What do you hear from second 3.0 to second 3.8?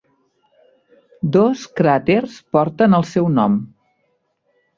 el seu nom.